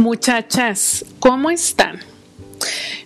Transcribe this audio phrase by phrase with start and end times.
[0.00, 2.00] Muchachas, ¿cómo están?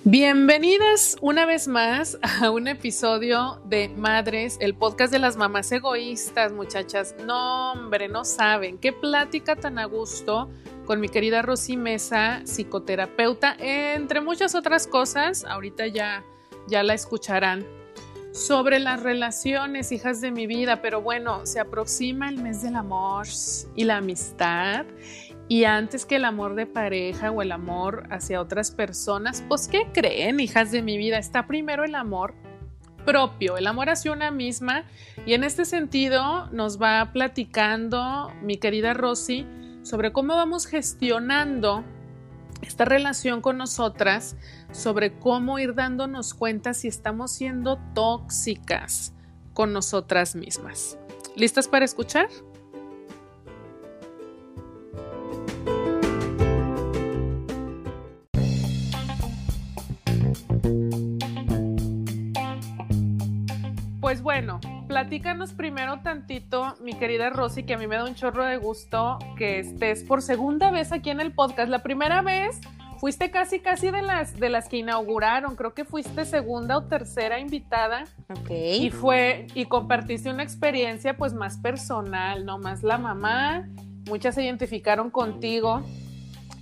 [0.04, 6.52] Bienvenidas una vez más a un episodio de Madres, el podcast de las mamás egoístas,
[6.52, 7.16] muchachas.
[7.26, 10.48] No, hombre, no saben qué plática tan a gusto
[10.86, 15.44] con mi querida Rosy Mesa, psicoterapeuta, entre muchas otras cosas.
[15.46, 16.22] Ahorita ya,
[16.68, 17.66] ya la escucharán
[18.34, 23.26] sobre las relaciones, hijas de mi vida, pero bueno, se aproxima el mes del amor
[23.74, 24.86] y la amistad.
[25.48, 29.88] Y antes que el amor de pareja o el amor hacia otras personas, pues ¿qué
[29.92, 31.18] creen, hijas de mi vida?
[31.18, 32.34] Está primero el amor
[33.04, 34.84] propio, el amor hacia una misma.
[35.26, 39.46] Y en este sentido nos va platicando mi querida Rosy
[39.82, 41.84] sobre cómo vamos gestionando
[42.62, 44.36] esta relación con nosotras,
[44.72, 49.12] sobre cómo ir dándonos cuenta si estamos siendo tóxicas
[49.52, 50.98] con nosotras mismas.
[51.36, 52.28] ¿Listas para escuchar?
[64.14, 68.44] Pues bueno, platícanos primero tantito, mi querida Rosy, que a mí me da un chorro
[68.44, 71.68] de gusto que estés por segunda vez aquí en el podcast.
[71.68, 72.60] La primera vez
[73.00, 75.56] fuiste casi, casi de las, de las que inauguraron.
[75.56, 78.04] Creo que fuiste segunda o tercera invitada.
[78.30, 78.50] Ok.
[78.52, 82.58] Y fue, y compartiste una experiencia pues más personal, ¿no?
[82.58, 83.68] Más la mamá.
[84.06, 85.82] Muchas se identificaron contigo.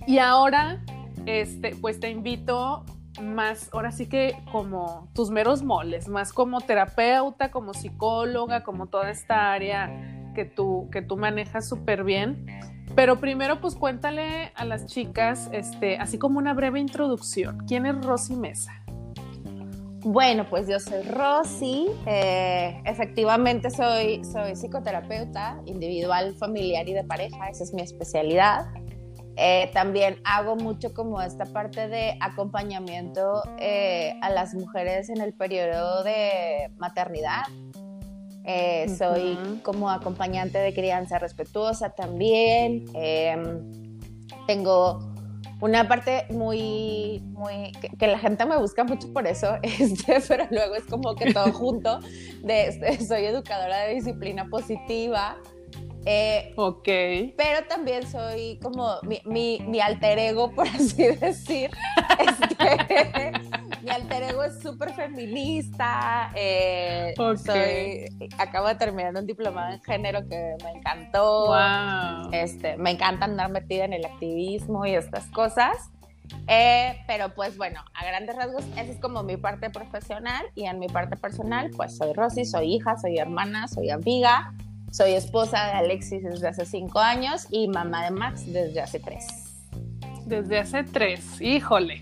[0.07, 0.83] Y ahora,
[1.27, 2.83] este, pues te invito
[3.21, 9.09] más, ahora sí que como tus meros moles, más como terapeuta, como psicóloga, como toda
[9.09, 12.45] esta área que tú, que tú manejas súper bien.
[12.95, 17.65] Pero primero, pues cuéntale a las chicas, este, así como una breve introducción.
[17.67, 18.83] ¿Quién es Rosy Mesa?
[20.05, 21.87] Bueno, pues yo soy Rosy.
[22.05, 27.47] Eh, efectivamente soy, soy psicoterapeuta individual, familiar y de pareja.
[27.47, 28.65] Esa es mi especialidad.
[29.35, 35.33] Eh, también hago mucho como esta parte de acompañamiento eh, a las mujeres en el
[35.33, 37.43] periodo de maternidad.
[38.45, 42.85] Eh, soy como acompañante de crianza respetuosa también.
[42.93, 43.97] Em,
[44.45, 44.99] tengo
[45.61, 50.75] una parte muy, muy, que, la gente me busca mucho por eso, este, pero luego
[50.75, 51.99] es como que todo junto.
[52.43, 55.37] De, este, soy educadora de disciplina positiva.
[56.05, 56.87] Eh, ok.
[57.37, 61.71] Pero también soy como mi, mi, mi alter ego, por así decir.
[62.19, 63.31] Este,
[63.81, 66.31] mi alter ego es súper feminista.
[66.35, 68.07] Eh, okay.
[68.07, 71.47] soy, acabo de terminar un diplomado en género que me encantó.
[71.47, 72.31] Wow.
[72.31, 75.89] Este, me encanta andar metida en el activismo y estas cosas.
[76.47, 80.79] Eh, pero pues bueno, a grandes rasgos, esa es como mi parte profesional y en
[80.79, 84.53] mi parte personal, pues soy Rosy, soy hija, soy hermana, soy amiga,
[84.93, 89.25] soy esposa de Alexis desde hace cinco años y mamá de Max desde hace tres.
[90.27, 92.01] Desde hace tres, híjole.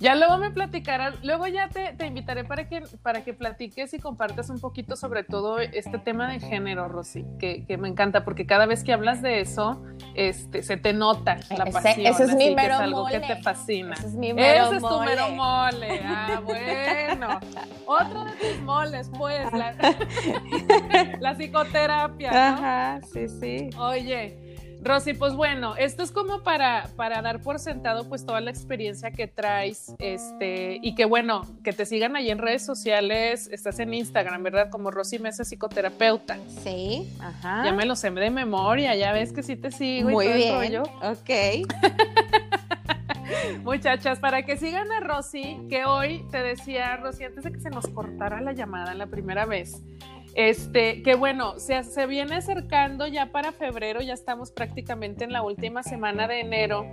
[0.00, 3.98] Ya luego me platicarás, luego ya te, te, invitaré para que, para que platiques y
[3.98, 8.46] compartas un poquito sobre todo este tema de género, Rosy, que, que me encanta, porque
[8.46, 9.82] cada vez que hablas de eso,
[10.14, 12.06] este, se te nota la pasión.
[12.06, 13.20] Ese es mi mero que es algo mole.
[13.20, 13.94] que te fascina.
[13.94, 15.06] Ese es mi mero Ese es tu mole.
[15.06, 16.00] mero mole.
[16.04, 17.40] Ah, bueno.
[17.86, 19.74] Otro de tus moles, pues, la,
[21.20, 22.38] la psicoterapia, ¿no?
[22.38, 23.70] Ajá, sí, sí.
[23.78, 24.43] Oye,
[24.84, 29.10] Rosy, pues bueno, esto es como para, para dar por sentado pues toda la experiencia
[29.10, 33.94] que traes, este, y que bueno, que te sigan ahí en redes sociales, estás en
[33.94, 34.68] Instagram, ¿verdad?
[34.70, 36.36] Como Rosy Mesa Psicoterapeuta.
[36.62, 37.64] Sí, ajá.
[37.64, 40.36] Ya me lo sé de memoria, ya ves que sí te sigo Muy y todo
[40.36, 40.74] bien.
[40.74, 40.82] el rollo.
[41.02, 41.30] Ok.
[43.62, 47.70] Muchachas, para que sigan a Rosy, que hoy te decía, Rosy, antes de que se
[47.70, 49.82] nos cortara la llamada la primera vez,
[50.34, 55.42] este, que bueno, se, se viene acercando ya para febrero, ya estamos prácticamente en la
[55.42, 56.86] última semana de enero.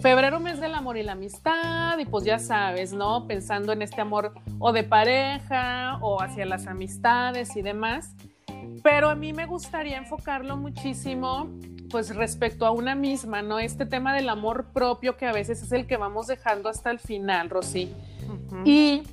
[0.00, 3.28] Febrero, mes del amor y la amistad, y pues ya sabes, ¿no?
[3.28, 8.16] Pensando en este amor o de pareja o hacia las amistades y demás.
[8.82, 11.48] Pero a mí me gustaría enfocarlo muchísimo,
[11.88, 13.60] pues respecto a una misma, ¿no?
[13.60, 16.98] Este tema del amor propio que a veces es el que vamos dejando hasta el
[16.98, 17.94] final, Rosy.
[18.64, 19.04] Y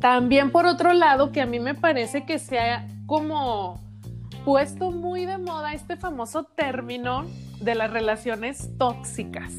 [0.00, 3.80] también por otro lado, que a mí me parece que se ha como
[4.44, 7.26] puesto muy de moda este famoso término
[7.60, 9.52] de las relaciones tóxicas.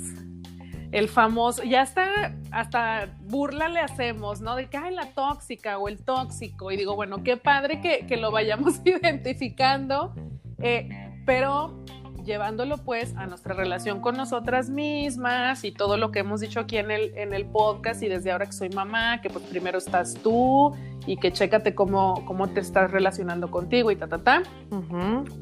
[0.92, 4.56] El famoso, ya hasta, hasta burla le hacemos, ¿no?
[4.56, 6.72] De que hay la tóxica o el tóxico.
[6.72, 10.16] Y digo, bueno, qué padre que, que lo vayamos identificando,
[10.60, 11.84] eh, pero
[12.28, 16.78] llevándolo pues a nuestra relación con nosotras mismas y todo lo que hemos dicho aquí
[16.78, 20.14] en el, en el podcast y desde ahora que soy mamá, que pues primero estás
[20.22, 20.76] tú
[21.08, 24.44] y que chécate cómo, cómo te estás relacionando contigo y ta, ta, ta.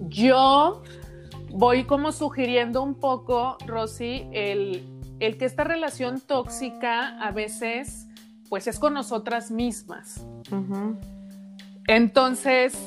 [0.08, 0.84] Yo
[1.50, 8.08] voy como sugiriendo un poco, Rosy, el el que esta relación tóxica a veces
[8.50, 10.26] pues es con nosotras mismas.
[11.88, 12.78] Entonces,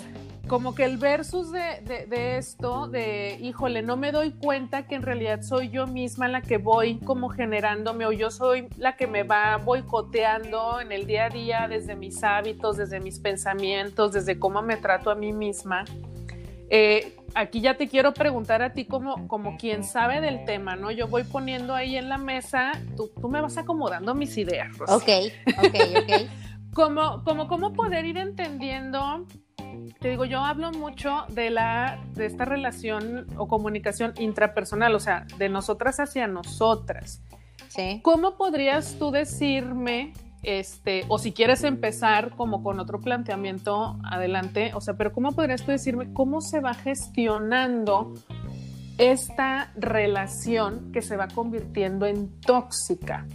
[0.48, 5.42] como que el versus de, esto, de, híjole, no me doy cuenta que en realidad
[5.42, 9.58] soy yo misma la que voy como generándome o yo soy la que me va
[9.58, 14.76] boicoteando en el día a día desde mis hábitos, desde mis pensamientos, desde cómo me
[14.76, 15.84] trato a mí misma.
[16.70, 20.90] Eh, aquí ya te quiero preguntar a ti como, como quien sabe del tema, ¿no?
[20.90, 24.74] Yo voy poniendo ahí en la mesa, tú, tú me vas acomodando mis ideas.
[24.80, 25.08] Ok,
[25.58, 26.30] ok, ok.
[26.74, 29.26] como, como cómo poder ir entendiendo
[30.00, 35.26] te digo, yo hablo mucho de la de esta relación o comunicación intrapersonal, o sea,
[35.38, 37.20] de nosotras hacia nosotras.
[37.68, 38.00] Sí.
[38.02, 40.12] ¿Cómo podrías tú decirme,
[40.42, 45.64] este, o si quieres empezar como con otro planteamiento, adelante, o sea, pero cómo podrías
[45.64, 48.14] tú decirme cómo se va gestionando
[48.98, 53.26] esta relación que se va convirtiendo en tóxica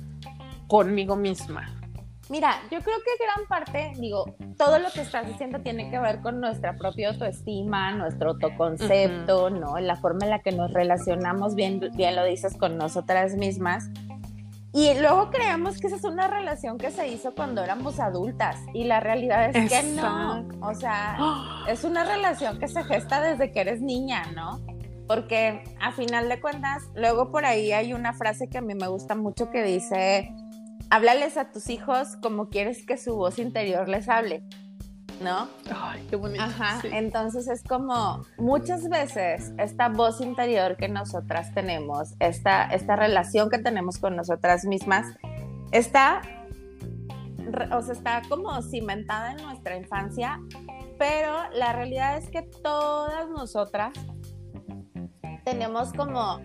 [0.68, 1.83] conmigo misma?
[2.30, 4.26] Mira, yo creo que gran parte, digo,
[4.58, 9.78] todo lo que estás diciendo tiene que ver con nuestra propia autoestima, nuestro autoconcepto, ¿no?
[9.80, 13.90] La forma en la que nos relacionamos, bien, bien lo dices, con nosotras mismas.
[14.72, 18.86] Y luego creemos que esa es una relación que se hizo cuando éramos adultas y
[18.86, 20.48] la realidad es que no.
[20.62, 21.18] O sea,
[21.68, 24.62] es una relación que se gesta desde que eres niña, ¿no?
[25.08, 28.88] Porque a final de cuentas, luego por ahí hay una frase que a mí me
[28.88, 30.34] gusta mucho que dice,
[30.94, 34.44] háblales a tus hijos como quieres que su voz interior les hable,
[35.24, 35.48] ¿no?
[35.76, 36.44] Ay, qué bonito.
[36.44, 43.50] Ajá, entonces es como muchas veces esta voz interior que nosotras tenemos, esta, esta relación
[43.50, 45.08] que tenemos con nosotras mismas,
[45.72, 46.22] está,
[47.72, 50.40] o sea, está como cimentada en nuestra infancia,
[51.00, 53.94] pero la realidad es que todas nosotras
[55.44, 56.40] tenemos como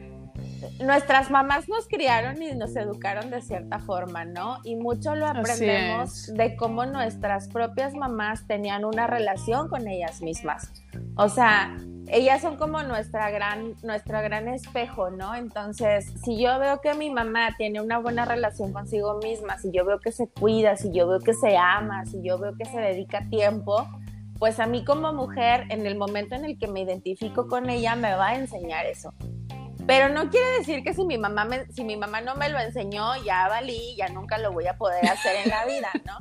[0.81, 4.59] nuestras mamás nos criaron y nos educaron de cierta forma, ¿no?
[4.65, 10.73] Y mucho lo aprendemos de cómo nuestras propias mamás tenían una relación con ellas mismas.
[11.17, 11.77] O sea,
[12.11, 15.35] ellas son como nuestra gran, nuestro gran espejo, ¿no?
[15.35, 19.85] Entonces, si yo veo que mi mamá tiene una buena relación consigo misma, si yo
[19.85, 22.79] veo que se cuida, si yo veo que se ama, si yo veo que se
[22.81, 23.87] dedica tiempo,
[24.39, 27.97] pues a mí como mujer, en el momento en el que me identifico con ella,
[27.97, 29.13] me va a enseñar eso.
[29.89, 32.59] Pero no quiere decir que si mi mamá me, si mi mamá no me lo
[32.59, 36.19] enseñó, ya valí, ya nunca lo voy a poder hacer en la vida, ¿no?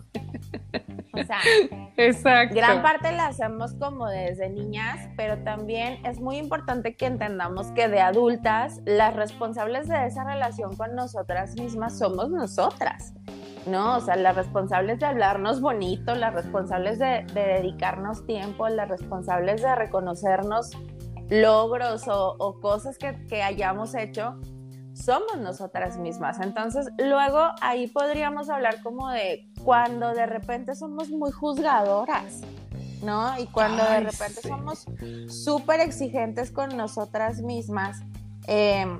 [1.11, 1.39] O sea,
[1.97, 2.55] Exacto.
[2.55, 7.89] gran parte la hacemos como desde niñas, pero también es muy importante que entendamos que
[7.89, 13.15] de adultas, las responsables de esa relación con nosotras mismas somos nosotras.
[13.65, 13.97] ¿no?
[13.97, 19.61] O sea, las responsables de hablarnos bonito, las responsables de, de dedicarnos tiempo, las responsables
[19.61, 20.71] de reconocernos
[21.29, 24.39] logros o, cosas que, hayamos hecho,
[24.93, 26.39] somos nosotras mismas.
[26.39, 32.41] Entonces, luego ahí podríamos hablar como de cuando de repente somos muy juzgadoras,
[33.03, 33.37] ¿no?
[33.39, 34.85] Y cuando de repente somos
[35.27, 38.01] súper exigentes con nosotras mismas,
[38.47, 38.97] em,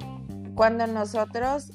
[0.55, 1.71] cuando nosotros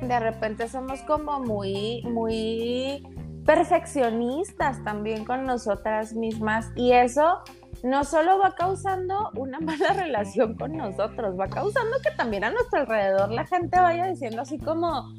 [0.00, 3.02] de repente somos como muy, muy
[3.44, 7.42] perfeccionistas también con nosotras mismas y eso
[7.82, 12.80] no solo va causando una mala relación con nosotros, va causando que también a nuestro
[12.80, 15.12] alrededor la gente vaya diciendo así como,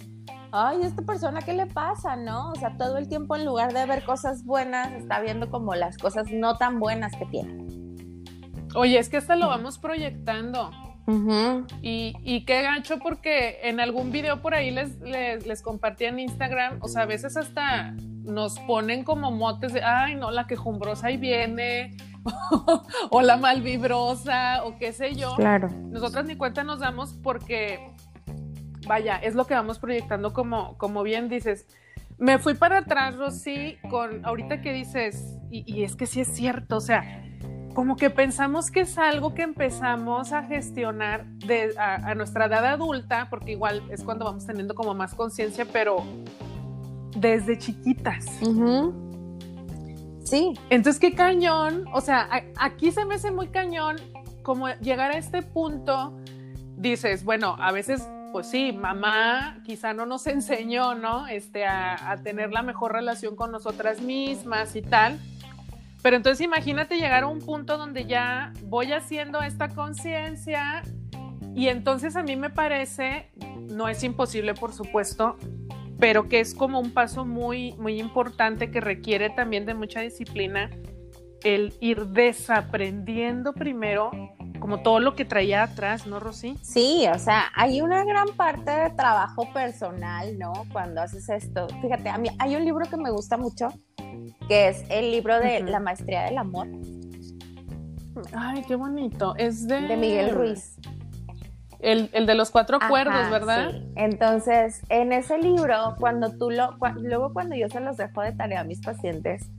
[0.51, 2.15] ay, esta persona, ¿qué le pasa?
[2.15, 2.51] ¿No?
[2.51, 5.97] O sea, todo el tiempo en lugar de ver cosas buenas, está viendo como las
[5.97, 7.65] cosas no tan buenas que tiene.
[8.75, 10.71] Oye, es que hasta lo vamos proyectando.
[11.83, 16.17] y, y, qué gancho porque en algún video por ahí les, les, les, compartí en
[16.17, 17.93] Instagram, o sea, a veces hasta
[18.23, 21.95] nos ponen como motes de, ay, no, la quejumbrosa ahí viene,
[23.09, 25.35] o la malvibrosa o qué sé yo.
[25.35, 25.69] Claro.
[25.89, 27.93] Nosotras ni cuenta nos damos porque,
[28.87, 31.67] vaya, es lo que vamos proyectando como, como bien dices.
[32.17, 36.77] Me fui para atrás, Rosy, con ahorita que dices, y, es que sí es cierto,
[36.77, 37.23] o sea,
[37.73, 43.27] como que pensamos que es algo que empezamos a gestionar de, a, nuestra edad adulta,
[43.29, 46.05] porque igual es cuando vamos teniendo como más conciencia, pero
[47.17, 48.25] desde chiquitas.
[50.25, 50.53] Sí.
[50.69, 52.27] Entonces, qué cañón, o sea,
[52.57, 53.97] aquí se me hace muy cañón
[54.41, 56.17] como llegar a este punto,
[56.77, 61.27] dices, bueno, a veces, pues sí, mamá quizá no nos enseñó, ¿no?
[61.27, 65.19] Este, a, tener la mejor relación con nosotras mismas y tal.
[66.01, 70.83] Pero entonces imagínate llegar a un punto donde ya voy haciendo esta conciencia
[71.55, 73.31] y entonces a mí me parece,
[73.69, 75.37] no es imposible por supuesto,
[75.99, 80.69] pero que es como un paso muy, muy importante que requiere también de mucha disciplina
[81.43, 84.11] el ir desaprendiendo primero
[84.59, 86.57] como todo lo que traía atrás, ¿no, Rosy?
[86.63, 90.53] Sí, o sea, hay una gran parte de trabajo personal, ¿no?
[90.71, 91.67] Cuando haces esto.
[91.83, 93.67] Fíjate, a mí hay un libro que me gusta mucho,
[94.47, 96.67] que es el libro de La Maestría del Amor.
[98.33, 99.35] Ay, qué bonito.
[99.37, 99.81] Es de...
[99.81, 100.77] De Miguel Ruiz.
[101.85, 103.69] El, de los cuatro cuerdos, ¿verdad?
[103.69, 103.91] Sí.
[103.95, 108.61] Entonces, en ese libro, cuando tú lo, luego cuando yo se los dejo de tarea
[108.61, 109.51] a mis pacientes,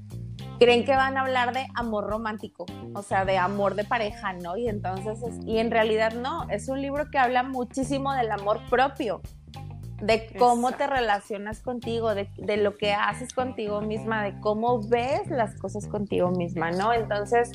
[0.58, 4.56] creen que van a hablar de amor romántico, o sea, de amor de pareja, ¿no?
[4.56, 9.20] Y entonces, y en realidad no, es un libro que habla muchísimo del amor propio,
[10.02, 15.30] de cómo te relacionas contigo, de, de, lo que haces contigo misma, de cómo ves
[15.30, 16.92] las cosas contigo misma, ¿no?
[16.92, 17.52] Entonces,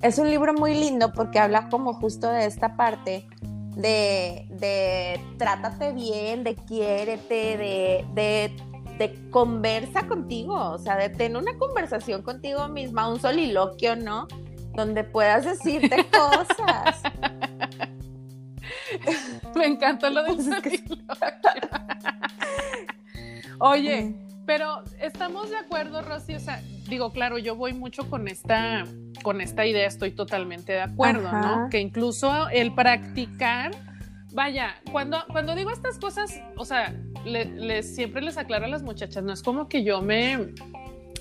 [0.00, 3.28] es un libro muy lindo porque habla como justo de esta parte
[3.76, 8.56] de, de trátate bien, de quiérete, de, de
[8.98, 14.26] de conversa contigo, o sea, de tener una conversación contigo misma, un soliloquio, ¿no?
[14.74, 17.02] Donde puedas decirte cosas.
[19.54, 20.96] Me encanta lo del soliloquio.
[23.58, 24.14] Oye,
[24.46, 28.84] pero estamos de acuerdo, Rosy, o sea, digo, claro, yo voy mucho con esta,
[29.22, 31.68] con esta idea, estoy totalmente de acuerdo, ¿no?
[31.70, 33.72] Que incluso el practicar,
[34.32, 36.94] vaya, cuando, cuando digo estas cosas, o sea,
[37.82, 40.54] siempre les aclaro a las muchachas, no es como que yo me,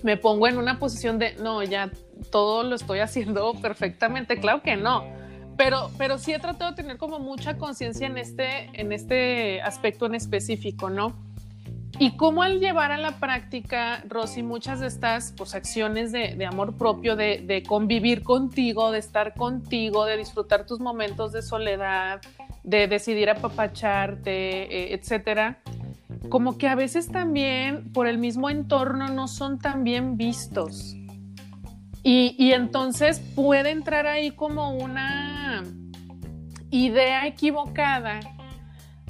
[0.03, 1.91] me pongo en una posición de, no, ya
[2.31, 5.03] todo lo estoy haciendo perfectamente, claro que no.
[5.57, 10.05] Pero, pero sí he tratado de tener como mucha conciencia en este, en este aspecto
[10.05, 11.25] en específico, ¿no?
[11.98, 16.78] Y cómo al llevar a la práctica, Rosy, muchas de estas pues, acciones de, amor
[16.78, 22.22] propio, de, de, convivir contigo, de estar contigo, de disfrutar tus momentos de soledad,
[22.64, 25.60] de decidir apapacharte, eh, etcétera,
[26.30, 30.96] como que a veces también por el mismo entorno no son tan bien vistos.
[32.08, 35.64] Y, entonces puede entrar ahí como una
[36.70, 38.20] idea equivocada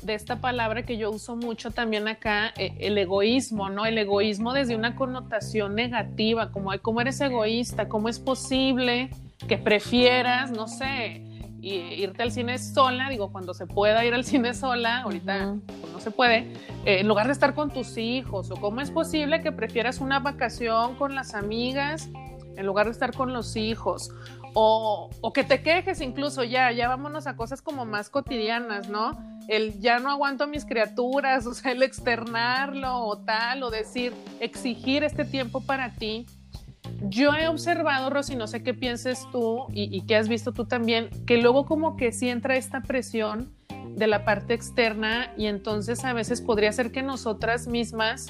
[0.06, 3.86] de esta palabra que yo uso mucho también acá, eh, el egoísmo, ¿no?
[3.86, 7.90] El egoísmo desde una connotación negativa, como, ¿cómo eres egoísta?
[7.90, 9.10] ¿Cómo es posible
[9.48, 11.24] que prefieras, no sé,
[11.62, 16.00] irte al cine sola, digo, cuando se pueda ir al cine sola, ahorita pues, no
[16.00, 16.54] se puede,
[16.86, 20.20] eh, en lugar de estar con tus hijos, o cómo es posible que prefieras una
[20.20, 22.08] vacación con las amigas
[22.56, 24.12] en lugar de estar con los hijos,
[24.54, 29.35] o, o, que te quejes incluso ya, ya vámonos a cosas como más cotidianas, ¿no?
[29.48, 34.14] El ya no aguanto a mis criaturas, o sea, el externarlo o tal, o decir,
[34.40, 36.26] exigir este tiempo para ti
[37.02, 41.10] yo he observado, Rosy, no sé qué pienses tú y, qué has visto tú también,
[41.26, 43.54] que luego como que sí entra esta presión
[43.96, 48.28] de la parte externa y entonces a veces podría ser que nosotras mismas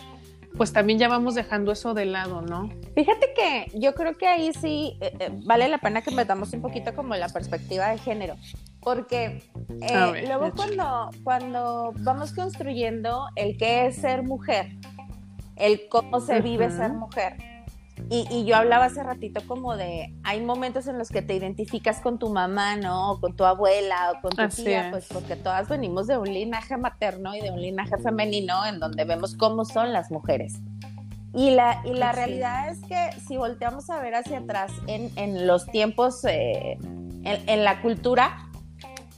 [0.57, 2.69] pues también ya vamos dejando eso de lado, ¿no?
[2.95, 6.61] Fíjate que yo creo que ahí sí eh, eh, vale la pena que metamos un
[6.61, 8.37] poquito como la perspectiva de género,
[8.79, 9.43] porque
[9.81, 14.77] eh, luego cuando, cuando vamos construyendo el qué es ser mujer,
[15.55, 17.37] el cómo se vive ser mujer,
[18.09, 22.19] y, yo hablaba hace ratito como de, hay momentos en los que te identificas con
[22.19, 23.11] tu mamá, ¿no?
[23.11, 26.77] O con tu abuela o con tu tía, pues porque todas venimos de un linaje
[26.77, 30.55] materno y de un linaje femenino en donde vemos cómo son las mujeres.
[31.33, 35.47] Y la, y la realidad es que si volteamos a ver hacia atrás en, en
[35.47, 38.49] los tiempos, eh, en, en la cultura,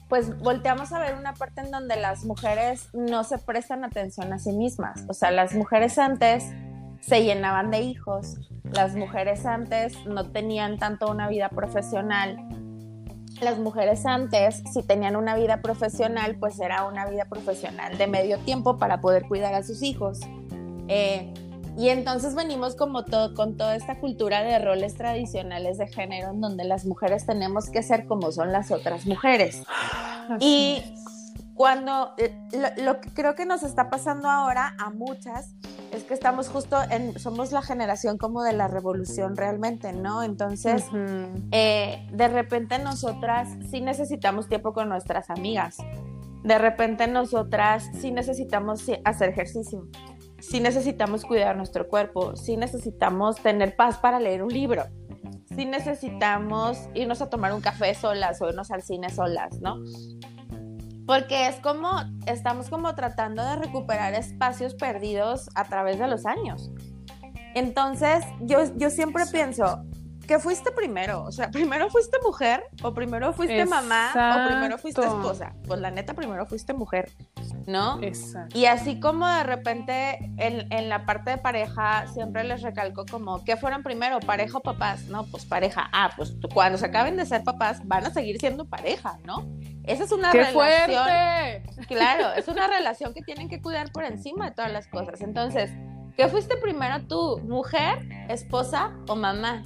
[0.09, 4.39] pues volteamos a ver una parte en donde las mujeres no se prestan atención a
[4.39, 5.05] sí mismas.
[5.09, 6.45] O sea, las mujeres antes
[7.01, 8.37] se llenaban de hijos.
[8.63, 12.37] Las mujeres antes no tenían tanto una vida profesional.
[13.41, 18.39] Las mujeres antes, si tenían una vida profesional, pues era una vida profesional de medio
[18.39, 20.19] tiempo para poder cuidar a sus hijos.
[20.87, 21.33] Eh,
[21.77, 26.41] y entonces venimos como todo, con toda esta cultura de roles tradicionales de género en
[26.41, 29.61] donde las mujeres tenemos que ser como son las otras mujeres.
[30.39, 30.81] y
[31.53, 32.33] cuando eh,
[32.77, 35.53] lo, que creo que nos está pasando ahora a muchas
[35.91, 40.21] es que estamos justo en, somos la generación como de la revolución realmente, ¿no?
[40.21, 40.85] Entonces,
[41.51, 45.77] eh, de repente nosotras sí necesitamos tiempo con nuestras amigas,
[46.43, 49.87] de repente nosotras sí necesitamos hacer ejercicio,
[50.39, 54.85] sí necesitamos cuidar nuestro cuerpo, sí necesitamos tener paz para leer un libro,
[55.55, 59.77] sí necesitamos irnos a tomar un café solas o irnos al cine solas, ¿no?
[61.07, 61.89] porque es como,
[62.25, 66.69] estamos como tratando de recuperar espacios perdidos a través de los años.
[67.55, 69.83] Entonces, yo, yo siempre pienso,
[70.27, 71.23] ¿qué fuiste primero?
[71.23, 75.53] O sea, ¿primero fuiste mujer o primero fuiste mamá o primero fuiste esposa?
[75.65, 77.11] Pues la neta, primero fuiste mujer,
[77.65, 78.01] ¿no?
[78.03, 78.57] Exacto.
[78.57, 83.43] Y así como de repente en, en, la parte de pareja siempre les recalco como,
[83.43, 85.05] ¿qué fueron primero, pareja o papás?
[85.05, 85.89] No, pues pareja.
[85.91, 89.47] Ah, pues cuando se acaben de ser papás van a seguir siendo pareja, ¿no?
[89.83, 90.53] Esa es una ¡Qué relación.
[90.53, 91.85] Fuerte!
[91.87, 95.21] Claro, es una relación que tienen que cuidar por encima de todas las cosas.
[95.21, 95.71] Entonces,
[96.17, 99.63] ¿qué fuiste primero tú, mujer, esposa o mamá?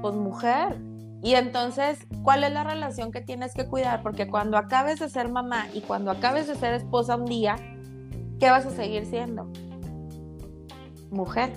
[0.00, 0.78] Pues mujer.
[1.22, 4.02] Y entonces, ¿cuál es la relación que tienes que cuidar?
[4.02, 7.56] Porque cuando acabes de ser mamá y cuando acabes de ser esposa un día,
[8.40, 9.50] ¿qué vas a seguir siendo?
[11.10, 11.52] Mujer.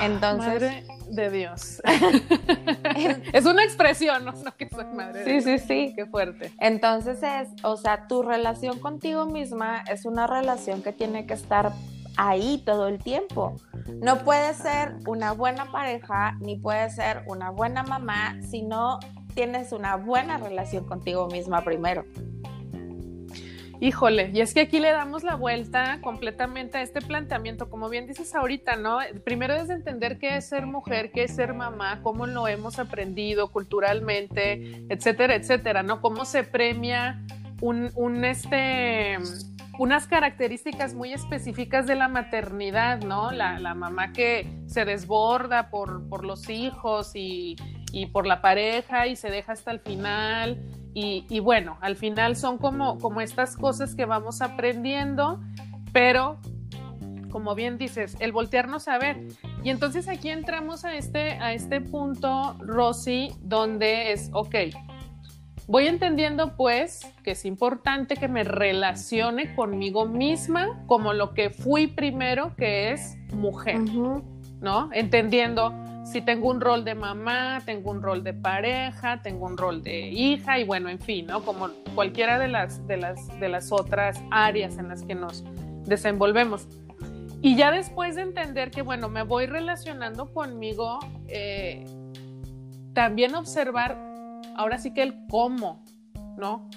[0.00, 1.82] Entonces, de Dios.
[3.32, 5.24] es una expresión, no, que soy madre.
[5.24, 5.92] Sí, sí, sí.
[5.94, 6.52] Qué fuerte.
[6.58, 11.72] Entonces es, o sea, tu relación contigo misma es una relación que tiene que estar
[12.16, 13.56] ahí todo el tiempo.
[14.00, 18.98] No puede ser una buena pareja ni puede ser una buena mamá si no
[19.34, 22.04] tienes una buena relación contigo misma primero.
[23.82, 28.06] Híjole, y es que aquí le damos la vuelta completamente a este planteamiento, como bien
[28.06, 29.00] dices ahorita, ¿no?
[29.24, 33.50] Primero es entender qué es ser mujer, qué es ser mamá, cómo lo hemos aprendido
[33.50, 36.00] culturalmente, etcétera, etcétera, ¿no?
[36.00, 37.24] Cómo se premia
[37.60, 39.18] un, un este
[39.78, 43.30] unas características muy específicas de la maternidad, ¿no?
[43.30, 47.56] La, la mamá que se desborda por, por los hijos y,
[47.92, 50.60] y, por la pareja y se deja hasta el final.
[50.94, 55.40] Y, bueno, al final son como, como estas cosas que vamos aprendiendo,
[55.90, 56.38] pero
[57.30, 59.26] como bien dices, el voltearnos a ver.
[59.64, 64.54] Y entonces aquí entramos a este, a este punto, Rosy, donde es, ok,
[65.72, 71.86] voy entendiendo pues que es importante que me relacione conmigo misma como lo que fui
[71.86, 73.78] primero, que es mujer,
[74.60, 74.90] ¿no?
[74.92, 75.72] Entendiendo
[76.04, 80.08] si tengo un rol de mamá, tengo un rol de pareja, tengo un rol de
[80.08, 81.42] hija y bueno, en fin, ¿no?
[81.42, 85.42] Como cualquiera de las, de las, de las otras áreas en las que nos
[85.86, 86.68] desenvolvemos.
[87.40, 90.98] Y ya después de entender que, bueno, me voy relacionando conmigo,
[91.28, 91.86] eh,
[92.92, 94.11] también observar
[94.56, 95.84] ahora sí que el cómo,
[96.36, 96.68] ¿no?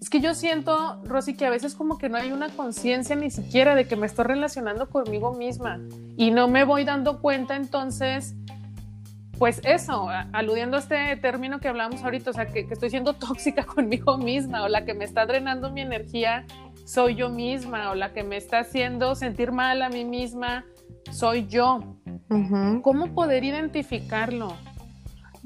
[0.00, 3.30] Es que yo siento, Rosy, que a veces como que no hay una conciencia ni
[3.30, 5.80] siquiera de que me estoy relacionando conmigo misma
[6.16, 8.34] y no me voy dando cuenta entonces
[9.38, 13.64] pues eso, aludiendo a este término que hablamos ahorita, o sea, que, estoy siendo tóxica
[13.64, 16.44] conmigo misma, o la que me está drenando mi energía
[16.84, 20.64] soy yo misma, o la que me está haciendo sentir mal a mí misma
[21.10, 21.96] soy yo.
[22.82, 24.54] ¿Cómo poder identificarlo?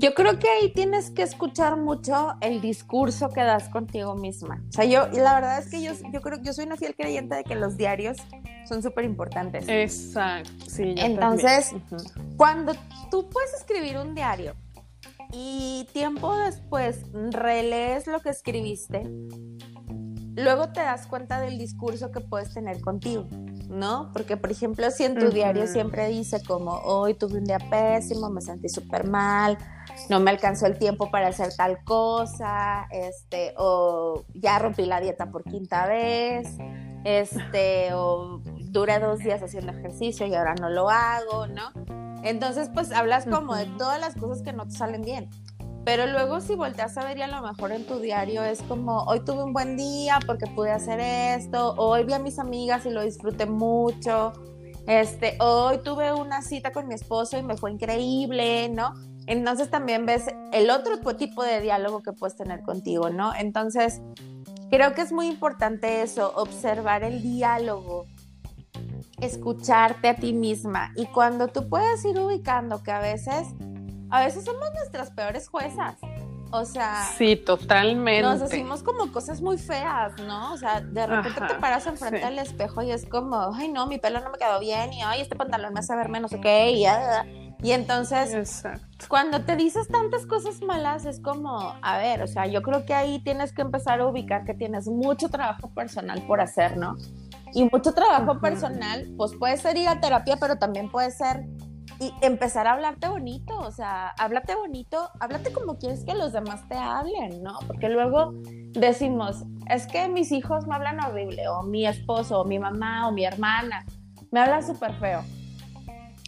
[0.00, 4.62] Yo creo que ahí tienes que escuchar mucho el discurso que das contigo misma.
[4.68, 6.94] O sea, yo, la verdad es que yo, yo creo que yo soy una fiel
[6.94, 8.16] creyente de que los diarios
[8.64, 9.64] son súper importantes.
[9.68, 10.94] Exacto, sí.
[10.96, 11.74] Entonces,
[12.36, 12.74] cuando
[13.10, 14.54] tú puedes escribir un diario
[15.32, 19.02] y tiempo después relees lo que escribiste,
[20.36, 23.26] luego te das cuenta del discurso que puedes tener contigo,
[23.68, 24.10] ¿no?
[24.12, 28.30] Porque, por ejemplo, si en tu diario siempre dice como, hoy tuve un día pésimo,
[28.30, 29.58] me sentí súper mal,
[30.08, 35.30] no me alcanzó el tiempo para hacer tal cosa, este, o ya rompí la dieta
[35.30, 36.48] por quinta vez,
[37.04, 41.72] este, o duré dos días haciendo ejercicio y ahora no lo hago, ¿no?
[42.22, 45.28] Entonces, pues hablas como de todas las cosas que no te salen bien.
[45.88, 49.04] Pero luego si volteas a ver y a lo mejor en tu diario es como,
[49.04, 52.90] hoy tuve un buen día porque pude hacer esto, hoy vi a mis amigas y
[52.90, 54.34] lo disfruté mucho,
[54.86, 58.92] este, hoy tuve una cita con mi esposo y me fue increíble, ¿no?
[59.26, 63.34] Entonces también ves el otro tipo de diálogo que puedes tener contigo, ¿no?
[63.34, 64.02] Entonces,
[64.70, 68.04] creo que es muy importante eso, observar el diálogo,
[69.22, 70.92] escucharte a ti misma.
[70.96, 73.48] Y cuando tú puedes ir ubicando que a veces,
[74.10, 75.96] a veces somos nuestras peores juezas.
[76.50, 78.22] O sea, sí, totalmente.
[78.22, 80.54] Nos decimos como cosas muy feas, ¿no?
[80.54, 83.98] O sea, de repente te paras enfrente del espejo y es como, ay, no, mi
[83.98, 86.86] pelo no me quedó bien y ay, este pantalón me hace ver menos, ok, y,
[87.62, 88.62] y entonces,
[89.08, 92.94] cuando te dices tantas cosas malas, es como, a ver, o sea, yo creo que
[92.94, 96.96] ahí tienes que empezar a ubicar que tienes mucho trabajo personal por hacer, ¿no?
[97.52, 101.44] Y mucho trabajo personal, pues puede ser ir a terapia, pero también puede ser
[102.00, 106.68] y empezar a hablarte bonito, o sea, háblate bonito, háblate como quieres que los demás
[106.68, 107.58] te hablen, ¿no?
[107.66, 108.34] Porque luego
[108.72, 113.12] decimos, es que mis hijos me hablan horrible, o mi esposo, o mi mamá, o
[113.12, 113.84] mi hermana,
[114.30, 115.24] me hablan súper feo.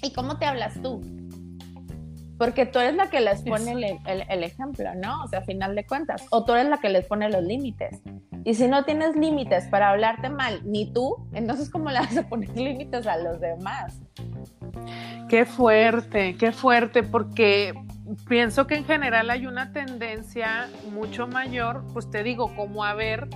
[0.02, 1.00] ¿Y cómo te hablas tú?
[2.36, 3.72] Porque tú eres la que les pone
[4.06, 5.22] el, ejemplo, ¿no?
[5.22, 6.24] O sea, a final de cuentas.
[6.30, 8.00] O tú eres la que les pone los límites.
[8.44, 12.26] Y si no tienes límites para hablarte mal, ni tú, entonces ¿cómo le vas a
[12.26, 14.00] poner límites a los demás?
[15.28, 17.74] Qué fuerte, qué fuerte, porque
[18.28, 23.28] pienso que en general hay una tendencia mucho mayor, pues te digo, como a ver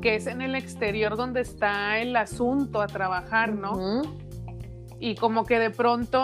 [0.00, 4.02] que es en el exterior donde está el asunto a trabajar, ¿no?
[5.00, 6.22] Y como que de pronto,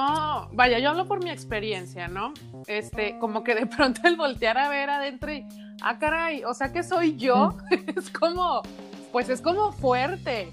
[0.52, 2.32] vaya, yo hablo por mi experiencia, ¿no?
[2.66, 5.46] Este, como que de pronto el voltear a ver adentro y,
[5.82, 7.56] ah, caray, o sea que soy yo,
[7.96, 8.62] es como,
[9.12, 10.50] pues es como fuerte,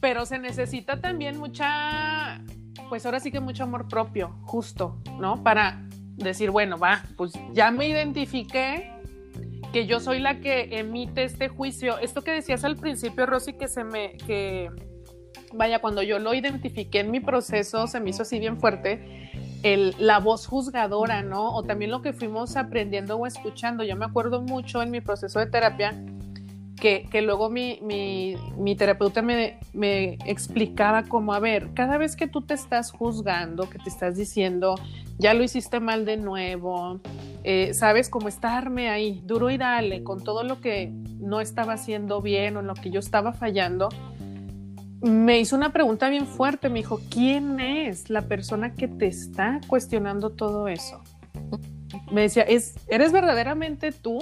[0.00, 2.40] pero se necesita también mucha,
[2.88, 5.42] pues ahora sí que mucho amor propio, justo, ¿no?
[5.42, 5.82] Para
[6.16, 8.92] decir, bueno, va, pues ya me identifiqué,
[9.72, 11.98] que yo soy la que emite este juicio.
[11.98, 14.70] Esto que decías al principio, Rosy, que se me, que,
[15.52, 19.30] vaya, cuando yo lo identifiqué en mi proceso, se me hizo así bien fuerte,
[19.98, 21.54] la voz juzgadora, ¿no?
[21.54, 23.84] O también lo que fuimos aprendiendo o escuchando.
[23.84, 25.94] Yo me acuerdo mucho en mi proceso de terapia
[26.78, 32.26] que, luego mi, mi, mi terapeuta me, me, explicaba como, a ver, cada vez que
[32.26, 34.76] tú te estás juzgando, que te estás diciendo,
[35.18, 37.00] ya lo hiciste mal de nuevo,
[37.44, 42.22] eh, sabes, cómo estarme ahí, duro y dale, con todo lo que no estaba haciendo
[42.22, 43.88] bien o en lo que yo estaba fallando,
[45.00, 49.60] me hizo una pregunta bien fuerte, me dijo, ¿quién es la persona que te está
[49.68, 51.02] cuestionando todo eso?
[52.10, 54.18] Me decía, ¿es, ¿eres verdaderamente tú?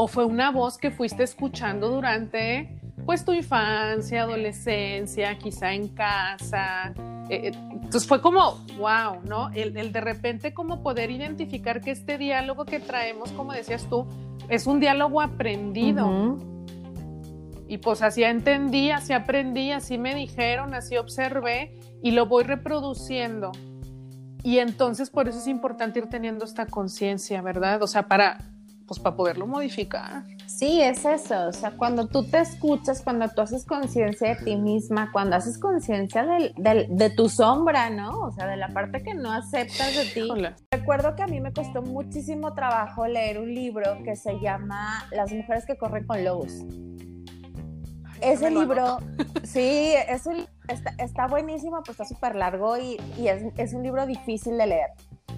[0.00, 6.94] ¿O fue una voz que fuiste escuchando durante pues tu infancia, adolescencia, quizá en casa?
[7.28, 9.50] Eh, eh, entonces fue como, wow, ¿no?
[9.50, 14.06] El, de repente como poder identificar que este diálogo que traemos, como decías tú,
[14.48, 16.38] es un diálogo aprendido.
[17.66, 23.50] Y pues así entendí, así aprendí, así me dijeron, así observé y lo voy reproduciendo.
[24.44, 27.82] Y entonces por eso es importante ir teniendo esta conciencia, ¿verdad?
[27.82, 28.38] O sea, para
[28.88, 30.24] pues para poderlo modificar.
[30.46, 34.56] Sí, es eso, o sea, cuando tú te escuchas, cuando tú haces conciencia de ti
[34.56, 38.18] misma, cuando haces conciencia de tu sombra, ¿no?
[38.22, 40.28] O sea, de la parte que no aceptas de ti.
[40.70, 45.32] Recuerdo que a mí me costó muchísimo trabajo leer un libro que se llama Las
[45.32, 46.64] mujeres que corren con lobos.
[48.22, 48.98] Ese libro,
[49.44, 50.26] sí, es
[50.66, 54.66] está, está, buenísimo, pues está súper largo y, y es, es, un libro difícil de
[54.66, 54.90] leer.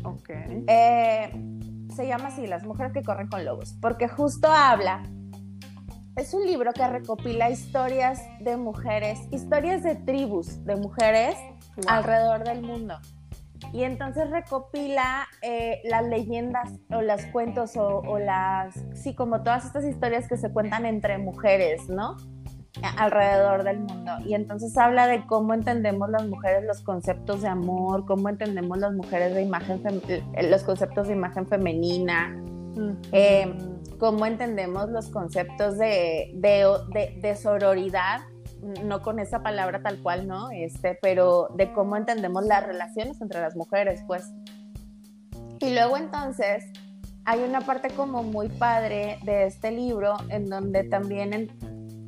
[0.04, 0.30] Ok.
[0.66, 1.59] Eh,
[1.90, 5.02] se llama así, Las mujeres que corren con lobos, porque justo habla,
[6.16, 11.36] es un libro que recopila historias de mujeres, historias de tribus de mujeres
[11.86, 12.98] alrededor del mundo.
[13.72, 19.64] Y entonces recopila eh, las leyendas o los cuentos o, o, las, sí, como todas
[19.64, 22.16] estas historias que se cuentan entre mujeres, ¿no?
[22.96, 24.12] Alrededor del mundo.
[24.24, 28.92] Y entonces habla de cómo entendemos las mujeres los conceptos de amor, cómo entendemos las
[28.92, 32.36] mujeres de imagen, eh, los conceptos de imagen femenina,
[33.12, 33.52] eh,
[33.98, 38.20] cómo entendemos los conceptos de, de, de, sororidad,
[38.84, 40.50] no con esa palabra tal cual, ¿no?
[40.50, 44.32] Este, pero de cómo entendemos las relaciones entre las mujeres, pues.
[45.60, 46.64] Y luego entonces
[47.24, 51.50] hay una parte como muy padre de este libro en donde también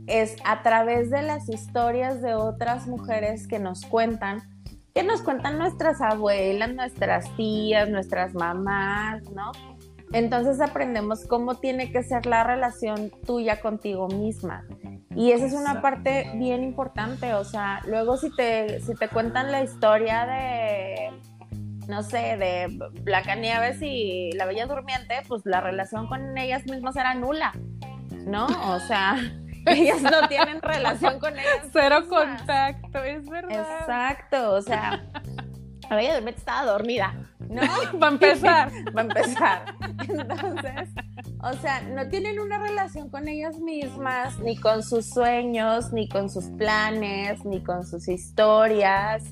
[0.06, 4.42] es a través de las historias de otras mujeres que nos cuentan,
[4.94, 9.52] que nos cuentan nuestras abuelas, nuestras tías, nuestras mamás, ¿no?
[10.12, 14.64] Entonces aprendemos cómo tiene que ser la relación tuya contigo misma.
[15.16, 19.52] Y esa es una parte bien importante, o sea, luego si te, si te cuentan
[19.52, 21.10] la historia de,
[21.88, 27.14] no sé, de Blancanieves y la Bella Durmiente, pues la relación con ellas mismas era
[27.14, 27.52] nula,
[28.26, 28.46] ¿no?
[28.46, 29.16] O sea,
[29.66, 31.68] ellas no tienen relación con ellas.
[31.72, 33.80] Cero contacto, es verdad.
[33.80, 35.02] Exacto, o sea,
[35.90, 37.60] a ver, de estaba dormida, ¿no?
[38.02, 38.72] Va a empezar.
[38.96, 39.74] Va a empezar.
[40.08, 40.88] Entonces,
[41.42, 46.30] o sea, no tienen una relación con ellas mismas, ni con sus sueños, ni con
[46.30, 49.24] sus planes, ni con sus historias,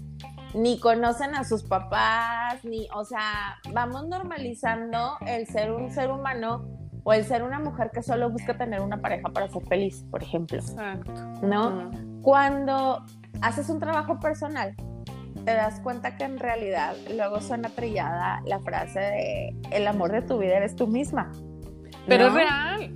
[0.54, 6.79] ni conocen a sus papás, ni, o sea, vamos normalizando el ser un ser humano
[7.02, 10.22] o el ser una mujer que solo busca tener una pareja para ser feliz, por
[10.22, 10.58] ejemplo.
[10.58, 11.12] Exacto.
[11.42, 11.90] ¿No?
[12.22, 13.04] Cuando
[13.40, 14.74] haces un trabajo personal,
[15.44, 20.22] te das cuenta que en realidad luego suena trillada la frase de el amor de
[20.22, 21.30] tu vida eres tú misma.
[22.06, 22.94] Pero es real.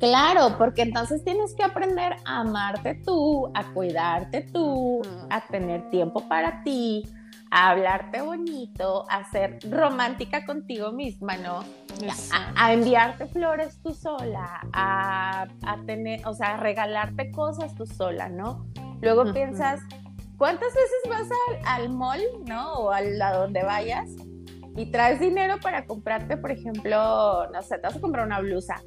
[0.00, 6.26] Claro, porque entonces tienes que aprender a amarte tú, a cuidarte tú, a tener tiempo
[6.28, 7.04] para ti,
[7.50, 11.60] a hablarte bonito, a ser romántica contigo misma, ¿no?
[12.56, 15.46] A, enviarte flores tú sola, a,
[15.86, 18.66] tener, o sea, a regalarte cosas tú sola, ¿no?
[19.00, 19.80] Luego piensas,
[20.36, 22.74] ¿cuántas veces vas al, al mall, ¿no?
[22.74, 24.10] O a, a donde vayas
[24.76, 28.82] y traes dinero para comprarte, por ejemplo, no sé, te vas a comprar una blusa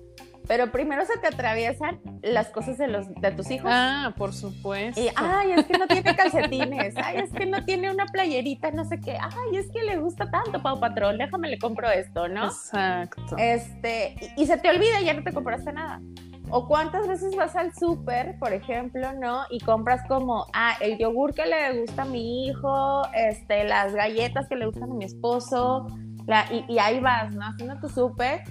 [0.49, 3.69] pero primero se te atraviesan las cosas de los de tus hijos.
[3.71, 4.99] Ah, por supuesto.
[4.99, 8.83] Y, ay, es que no tiene calcetines, ay, es que no tiene una playerita, no
[8.83, 12.45] sé qué, ay, es que le gusta tanto Pau Patrón, déjame le compro esto, ¿no?
[12.45, 13.37] Exacto.
[13.37, 16.01] Este, y, y se te olvida y ya no te compraste nada.
[16.49, 19.43] O cuántas veces vas al súper, por ejemplo, ¿no?
[19.51, 24.47] Y compras como, ah, el yogur que le gusta a mi hijo, este, las galletas
[24.47, 25.85] que le gustan a mi esposo,
[26.25, 27.45] la, y, y, ahí vas, ¿no?
[27.45, 28.41] Haciendo tu súper.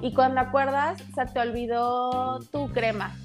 [0.00, 3.16] Y cuando acuerdas, se te olvidó tu crema,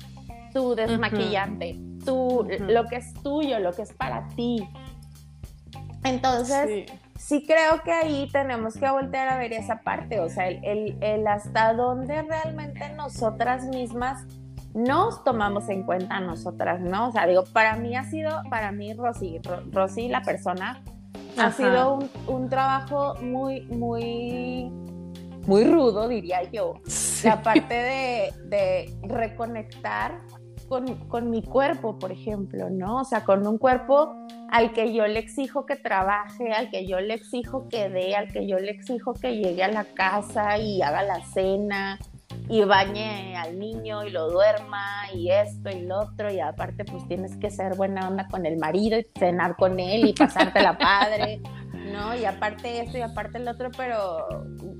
[0.53, 2.71] tu desmaquillante, tu, uh -huh.
[2.71, 4.67] lo que es tuyo, lo que es para ti.
[6.03, 6.99] Entonces, sí.
[7.17, 7.45] sí.
[7.45, 11.27] creo que ahí tenemos que voltear a ver esa parte, o sea, el, el, el
[11.27, 14.25] hasta dónde realmente nosotras mismas
[14.73, 17.09] nos tomamos en cuenta nosotras, ¿no?
[17.09, 19.39] O sea, digo, para mí ha sido, para mí, Rosy,
[19.71, 20.81] Rosy la persona,
[21.38, 21.47] Ajá.
[21.47, 24.71] ha sido un, un, trabajo muy, muy,
[25.47, 26.75] muy rudo, diría yo.
[26.86, 27.27] Sí.
[27.27, 30.21] La parte de, de reconectar
[30.67, 33.01] con, con, mi cuerpo, por ejemplo, ¿no?
[33.01, 34.15] O sea, con un cuerpo
[34.49, 38.32] al que yo le exijo que trabaje, al que yo le exijo que dé, al
[38.32, 41.99] que yo le exijo que llegue a la casa y haga la cena
[42.49, 47.08] y bañe al niño y lo duerma y esto y lo otro y aparte pues
[47.08, 50.77] tienes que ser buena onda con el marido y cenar con él y pasarte la
[50.77, 51.41] padre,
[51.91, 52.15] ¿no?
[52.15, 54.27] Y aparte esto y aparte el otro, pero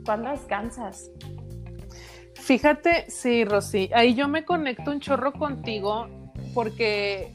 [0.06, 1.10] ¿cuándo descansas?
[2.36, 6.08] Fíjate, sí, Rosy, ahí yo me conecto un chorro contigo
[6.54, 7.34] porque,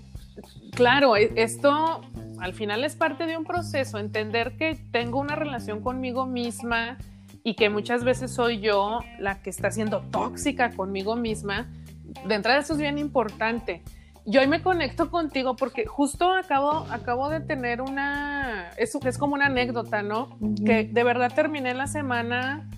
[0.75, 2.03] claro, e, esto
[2.41, 6.99] al final es parte de un proceso, entender que tengo una relación conmigo misma
[7.43, 11.69] y que muchas veces soy yo la que está siendo tóxica conmigo misma.
[12.27, 13.83] De entrada eso es bien importante.
[14.31, 19.33] Yo hoy me conecto contigo porque justo acabo, acabo de tener una, es, es como
[19.33, 20.37] una anécdota, ¿no?
[20.39, 20.67] Uh -huh.
[20.67, 22.69] Que de verdad terminé la semana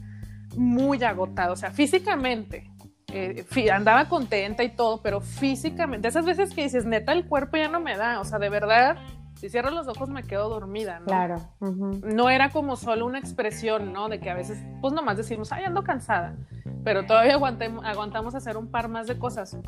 [0.56, 2.70] muy agotada, o sea, físicamente.
[3.12, 7.68] Eh, andaba contenta y todo, pero físicamente, esas veces que dices, neta, el cuerpo ya
[7.68, 8.96] no me da, o sea, de verdad,
[9.34, 11.06] si cierro los ojos me quedo dormida, ¿no?
[11.06, 11.36] Claro.
[11.58, 12.14] Uh -huh.
[12.14, 14.08] No era como solo una expresión, ¿no?
[14.08, 16.36] De que a veces, pues nomás decimos, ay, ando cansada,
[16.84, 19.58] pero todavía aguantamos hacer un par más de cosas.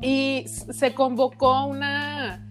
[0.00, 2.46] Y se convocó una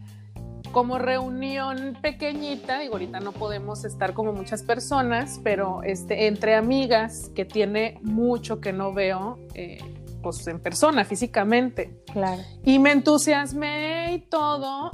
[0.72, 7.32] como reunión pequeñita, digo, ahorita no podemos estar como muchas personas, pero este, entre amigas
[7.36, 9.80] que tiene mucho que no veo, eh,
[10.22, 12.02] pues en persona, físicamente.
[12.12, 12.42] Claro.
[12.64, 14.92] Y me entusiasmé y todo,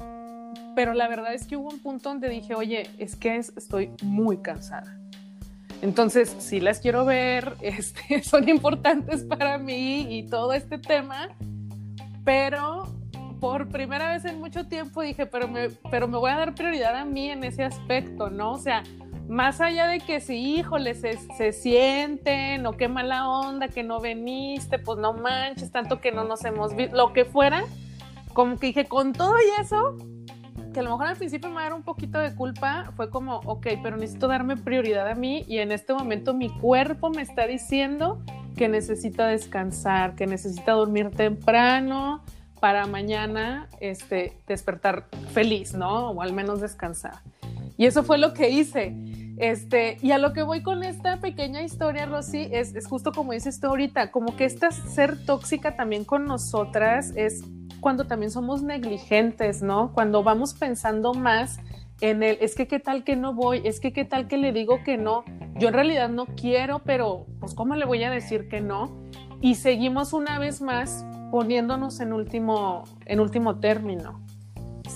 [0.75, 4.37] pero la verdad es que hubo un punto donde dije, oye, es que estoy muy
[4.37, 4.99] cansada.
[5.81, 11.29] Entonces, sí las quiero ver, este, son importantes para mí y todo este tema,
[12.25, 12.87] pero
[13.39, 16.95] por primera vez en mucho tiempo dije, pero me, pero me voy a dar prioridad
[16.95, 18.53] a mí en ese aspecto, ¿no?
[18.53, 18.83] O sea,
[19.27, 23.99] más allá de que si, híjole, se, se sienten o qué mala onda que no
[23.99, 27.63] veniste, pues no manches, tanto que no nos hemos visto, lo que fuera,
[28.33, 29.95] como que dije, con todo y eso,
[30.75, 33.65] que a lo mejor al principio me dar un poquito de culpa, fue como, ok,
[33.81, 38.21] pero necesito darme prioridad a mí y en este momento mi cuerpo me está diciendo
[38.57, 42.25] que necesita descansar, que necesita dormir temprano
[42.59, 46.09] para mañana este, despertar feliz, ¿no?
[46.09, 47.21] O al menos descansar.
[47.77, 48.93] Y eso fue lo que hice.
[49.37, 53.59] Este, y a lo que voy con esta pequeña historia, Rosy, es, justo como dices
[53.59, 57.43] tú ahorita, como que esta ser tóxica también con nosotras es
[57.81, 59.91] cuando también somos negligentes, ¿no?
[59.93, 61.59] Cuando vamos pensando más
[62.01, 64.53] en el, es que qué tal que no voy, es que qué tal que le
[64.53, 65.23] digo que no,
[65.55, 69.03] yo en realidad no quiero, pero pues cómo le voy a decir que no.
[69.41, 74.24] Y seguimos una vez más poniéndonos en último, en último término.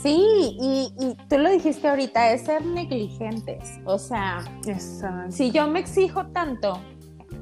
[0.01, 0.17] Sí,
[0.59, 3.79] y, y, tú lo dijiste ahorita, es ser negligentes.
[3.85, 5.31] O sea, Exacto.
[5.31, 6.81] si yo me exijo tanto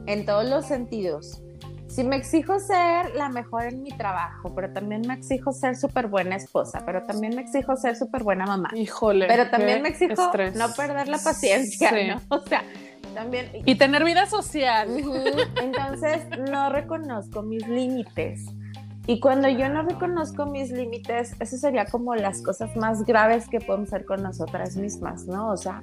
[0.08, 1.44] en todos los sentidos,
[1.88, 6.08] si me exijo ser la mejor en mi trabajo, pero también me exijo ser súper
[6.08, 8.70] buena esposa, pero también me exijo ser súper buena mamá.
[8.76, 9.28] Híjole.
[9.28, 10.56] Pero también me exijo estrés.
[10.56, 12.08] no perder la paciencia, sí.
[12.08, 12.22] ¿no?
[12.36, 12.64] O sea,
[13.14, 13.52] también.
[13.66, 14.90] Y tener vida social.
[14.90, 15.48] Uh -huh.
[15.64, 18.46] Entonces, no reconozco mis límites.
[19.10, 23.62] Y cuando yo no reconozco mis límites, eso sería como las cosas más graves que
[23.62, 25.50] podemos hacer con nosotras mismas, ¿no?
[25.50, 25.82] O sea,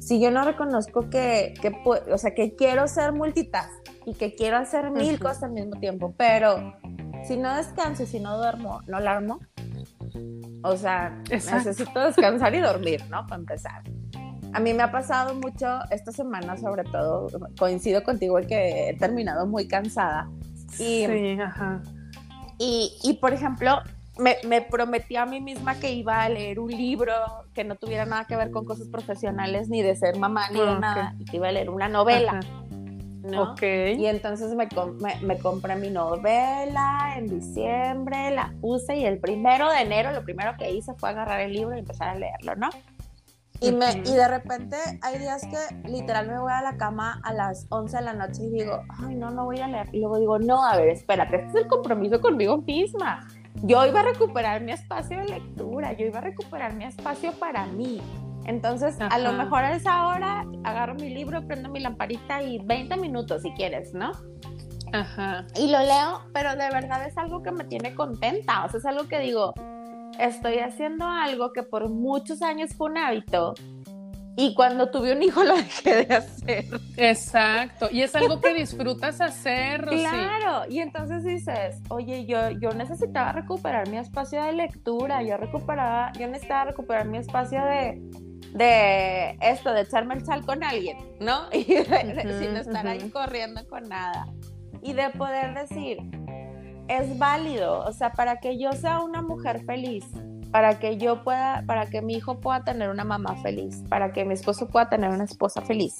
[0.00, 3.70] si yo no reconozco que, que o sea, que quiero ser multitask
[4.06, 5.22] y que quiero hacer mil uh -huh.
[5.22, 6.74] cosas al mismo tiempo, pero
[7.22, 9.38] si no descanso y si no duermo, no la armo.
[10.64, 11.68] O sea, Exacto.
[11.68, 13.24] necesito descansar y dormir, ¿no?
[13.28, 13.84] Para empezar.
[14.52, 18.98] A mí me ha pasado mucho esta semana, sobre todo, coincido contigo en que he
[18.98, 20.28] terminado muy cansada.
[20.80, 21.80] Y, sí, ajá
[22.58, 23.80] y, y por ejemplo,
[24.18, 27.12] me, me, prometí a mí misma que iba a leer un libro
[27.52, 30.62] que no tuviera nada que ver con cosas profesionales, ni de ser mamá, ni de
[30.62, 30.78] okay.
[30.78, 32.40] nada, y que iba a leer una novela.
[33.96, 34.68] Y entonces me,
[35.22, 40.56] me, compré mi novela en diciembre, la puse y el primero de enero lo primero
[40.58, 42.68] que hice fue agarrar el libro y empezar a leerlo, ¿no?
[43.64, 47.32] Y, me, y de repente hay días que literal me voy a la cama a
[47.32, 49.88] las 11 de la noche y digo, ay, no, no voy a leer.
[49.92, 53.26] Y luego digo, no, a ver, espérate, este es el compromiso conmigo misma.
[53.62, 57.66] Yo iba a recuperar mi espacio de lectura, yo iba a recuperar mi espacio para
[57.66, 58.02] mí.
[58.46, 62.98] Entonces, a lo mejor a esa hora agarro mi libro, prendo mi lamparita y 20
[62.98, 64.12] minutos si quieres, ¿no?
[64.92, 65.46] Ajá.
[65.56, 68.64] Y lo leo, pero de verdad es algo que me tiene contenta.
[68.64, 69.54] O sea, es algo que digo,
[70.18, 73.54] estoy haciendo algo que por muchos años fue un hábito
[74.36, 76.64] y cuando tuve un hijo lo dejé de hacer.
[76.96, 79.84] Exacto, y es algo que disfrutas hacer.
[79.84, 86.12] Claro, y entonces dices, oye, yo, yo necesitaba recuperar mi espacio de lectura, yo recuperaba,
[86.18, 88.02] yo necesitaba recuperar mi espacio de,
[88.52, 91.48] de esto, de echarme el sal con alguien, ¿no?
[91.52, 94.26] Y sin estar ahí corriendo con nada.
[94.82, 95.98] Y de poder decir,
[96.88, 100.04] es válido, o sea, para que yo sea una mujer feliz,
[100.50, 104.24] para que yo pueda, para que mi hijo pueda tener una mamá feliz, para que
[104.24, 105.96] mi esposo pueda tener una esposa feliz.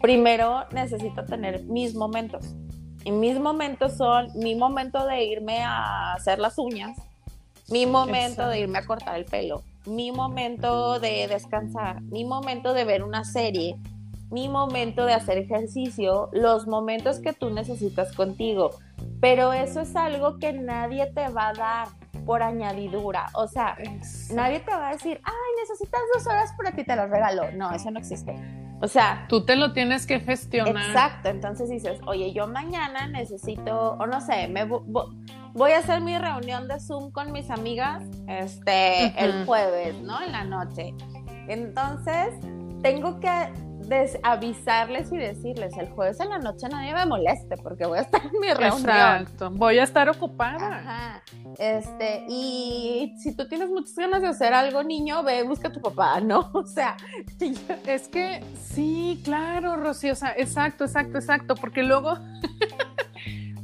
[0.00, 2.54] Primero necesito tener mis momentos.
[3.04, 6.96] Y mis momentos son mi momento de irme a hacer las uñas,
[7.70, 12.84] mi momento de irme a cortar el pelo, mi momento de descansar, mi momento de
[12.84, 13.76] ver una serie,
[14.30, 18.70] mi momento de hacer ejercicio, los momentos que tú necesitas contigo.
[19.20, 21.88] Pero eso es algo que nadie te va a dar
[22.24, 23.26] por añadidura.
[23.34, 23.76] O sea,
[24.32, 27.50] nadie te va a decir, ay, necesitas dos horas para ti, te las regalo.
[27.52, 28.36] No, eso no existe.
[28.80, 30.86] O sea, tú te lo tienes que gestionar.
[30.86, 36.16] Exacto, entonces dices, oye, yo mañana necesito, o no sé, me voy a hacer mi
[36.16, 40.22] reunión de Zoom con mis amigas este, el jueves, ¿no?
[40.22, 40.94] En la noche.
[41.48, 42.34] Entonces,
[42.82, 43.52] tengo que
[44.22, 48.20] avisarles y decirles, el jueves en la noche nadie me moleste porque voy a estar
[48.24, 48.78] en mi reunión.
[48.80, 50.78] Exacto, voy a estar ocupada.
[50.78, 51.22] Ajá.
[51.58, 55.80] Este, y si tú tienes muchas ganas de hacer algo, niño, ve, busca a tu
[55.80, 56.50] papá, ¿no?
[56.58, 56.96] O sea,
[57.86, 62.18] es que sí, claro, Rocío, o sea, exacto, exacto, exacto, porque luego...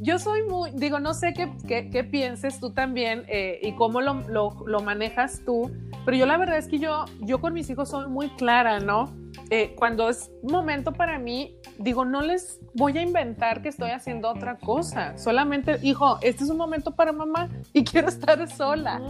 [0.05, 4.21] yo soy muy, digo, no sé qué, qué, pienses tú también eh, y cómo lo,
[4.29, 5.71] lo, lo, manejas tú,
[6.05, 9.15] pero yo la verdad es que yo, yo con mis hijos soy muy clara, ¿no?
[9.49, 14.29] Eh, cuando es momento para mí, digo, no les voy a inventar que estoy haciendo
[14.29, 15.17] otra cosa.
[15.17, 19.01] Solamente, hijo, este es un momento para mamá y quiero estar sola.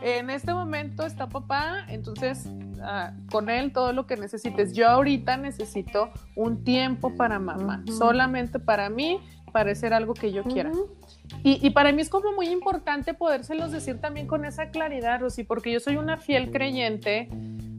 [0.00, 2.48] En este momento está papá, entonces
[2.82, 4.72] ah, con él todo lo que necesites.
[4.72, 9.20] Yo ahorita necesito un tiempo para mamá, solamente para mí,
[9.52, 10.70] para hacer algo que yo quiera.
[11.42, 15.44] Y, y, para mí es como muy importante podérselos decir también con esa claridad, Rosy,
[15.44, 17.28] porque yo soy una fiel creyente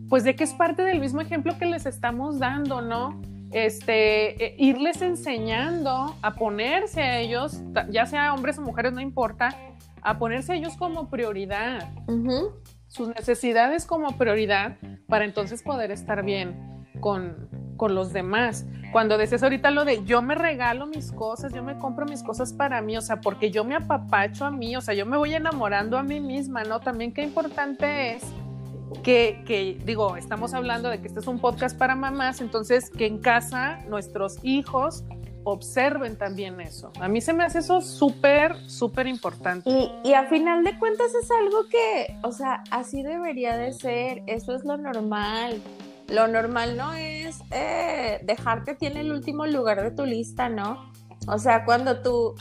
[0.10, 3.22] pues de que es parte del mismo ejemplo que les estamos dando, ¿no?
[3.52, 9.56] Este, e, irles enseñando a ponerse a ellos, ya sea hombres o mujeres, no importa,
[10.02, 11.90] a ponerse ellos como prioridad,
[12.88, 16.56] sus necesidades como prioridad, para entonces poder estar bien
[17.00, 18.66] con, con los demás.
[18.92, 22.54] Cuando decías ahorita lo de yo me regalo mis cosas, yo me compro mis cosas
[22.54, 25.34] para mí, o sea, porque yo me apapacho a mí, o sea, yo me voy
[25.34, 26.80] enamorando a mí misma, ¿no?
[26.80, 28.24] También qué importante es
[29.04, 33.20] que, digo, estamos hablando de que este es un podcast para mamás, entonces que en
[33.20, 35.04] casa nuestros hijos
[35.44, 36.92] observen también eso.
[37.00, 39.70] A mí se me hace eso súper, súper importante.
[39.70, 44.24] Y, y, a final de cuentas es algo que, o sea, así debería de ser,
[44.28, 45.62] eso es lo normal.
[46.08, 50.92] Lo normal no es eh, dejarte tiene el último lugar de tu lista, ¿no?
[51.28, 52.34] O sea, cuando tú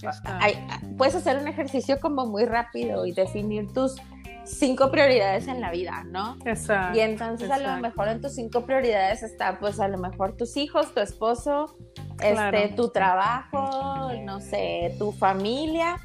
[0.97, 3.97] puedes hacer un ejercicio como muy rápido y definir tus
[4.45, 6.39] cinco prioridades en la vida, ¿no?
[6.47, 6.97] Exacto.
[6.97, 10.57] Y entonces a lo mejor en tus cinco prioridades está pues a lo mejor tus
[10.57, 11.77] hijos, tu esposo,
[12.23, 15.97] este, tu trabajo, no sé, tu familia,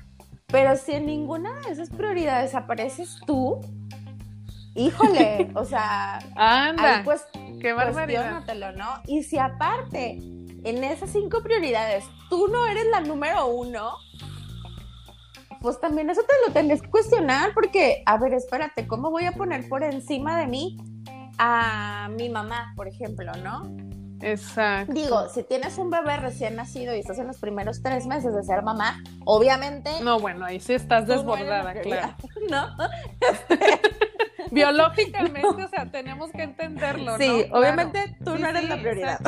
[0.48, 3.60] pero si en ninguna de esas prioridades apareces tú,
[4.76, 7.26] híjole, o sea, anda, pues
[7.60, 8.44] qué barbaridad.
[8.76, 9.02] ¿no?
[9.08, 10.20] Y si aparte
[10.64, 13.94] en esas cinco prioridades tú no eres la número uno,
[15.62, 19.32] pues también eso te lo tenés que cuestionar porque, a ver, espérate, ¿cómo voy a
[19.32, 20.78] poner por encima de mí
[21.38, 23.64] a mi mamá, por ejemplo, no?
[24.24, 24.94] Exacto.
[24.94, 28.44] Digo, si tienes un bebé recién nacido y estás en los primeros tres meses de
[28.44, 29.92] ser mamá, obviamente.
[30.02, 32.16] No, bueno, ahí sí estás desbordada, claro.
[32.50, 32.68] ¿No?
[34.52, 37.18] Biológicamente, o sea, tenemos que entenderlo.
[37.18, 39.20] Sí, obviamente tú no eres la prioridad.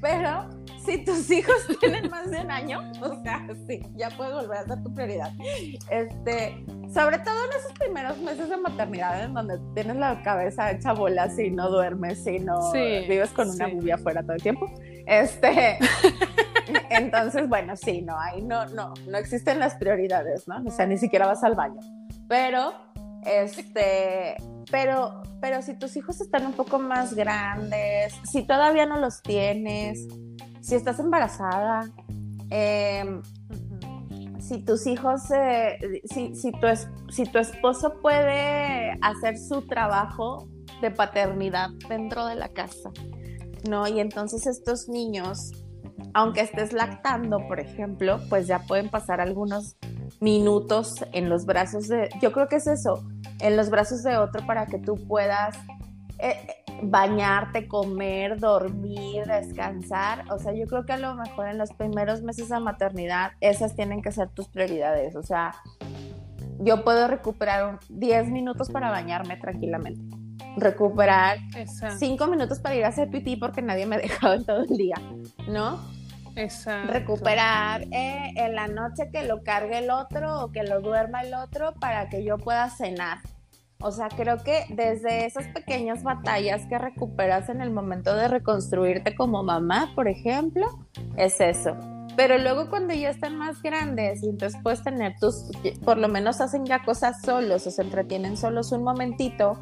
[0.00, 0.48] Pero
[0.84, 4.64] si tus hijos tienen más de un año, o sea, sí, ya puedes volver a
[4.64, 5.32] ser tu prioridad.
[5.90, 10.92] Este, sobre todo en esos primeros meses de maternidad en donde tienes la cabeza hecha
[10.92, 13.90] bolas y no duermes y no vives con una sí.
[13.90, 14.70] afuera todo el tiempo.
[15.06, 15.78] Este,
[16.90, 20.62] Entonces, bueno, sí, no, ahí no, no, no existen las prioridades, ¿no?
[20.64, 21.80] O sea, ni siquiera vas al baño.
[22.28, 22.72] Pero,
[23.24, 24.36] este,
[24.70, 30.06] pero, pero si tus hijos están un poco más grandes, si todavía no los tienes,
[30.62, 31.90] si estás embarazada,
[32.50, 33.20] em,
[34.38, 36.66] si tus hijos, eh, si, si, tu
[37.10, 40.48] si tu esposo puede hacer su trabajo
[40.80, 42.90] de paternidad dentro de la casa,
[43.68, 43.86] ¿no?
[43.88, 45.50] Y entonces estos niños,
[46.14, 49.76] aunque estés lactando, por ejemplo, pues ya pueden pasar algunos
[50.20, 53.04] minutos en los brazos de, yo creo que es eso,
[53.40, 55.56] en los brazos de otro para que tú puedas
[56.18, 60.24] eh, bañarte, comer, dormir, descansar.
[60.30, 63.74] O sea, yo creo que a lo mejor en los primeros meses de maternidad esas
[63.74, 65.16] tienen que ser tus prioridades.
[65.16, 65.54] O sea,
[66.58, 70.16] yo puedo recuperar 10 minutos para bañarme tranquilamente.
[70.56, 71.38] Recuperar
[71.98, 74.76] 5 minutos para ir a hacer pipí porque nadie me ha dejado en todo el
[74.76, 74.96] día,
[75.48, 75.78] ¿no?
[76.34, 76.92] Exacto.
[76.92, 81.34] Recuperar eh, en la noche que lo cargue el otro o que lo duerma el
[81.34, 83.18] otro para que yo pueda cenar.
[83.82, 89.14] O sea, creo que desde esas pequeñas batallas que recuperas en el momento de reconstruirte
[89.14, 90.66] como mamá, por ejemplo,
[91.16, 91.76] es eso.
[92.16, 95.50] Pero luego cuando ya están más grandes y entonces puedes tener tus,
[95.84, 99.58] por lo menos hacen ya cosas solos o se entretienen solos un momentito,